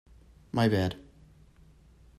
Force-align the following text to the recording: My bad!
My 0.51 0.67
bad! 0.67 0.95